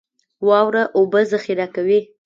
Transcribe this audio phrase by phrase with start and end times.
[0.47, 1.99] واوره اوبه ذخیره کوي